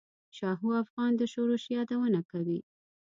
[0.37, 2.59] شاهو افغان د شورش یادونه کوي.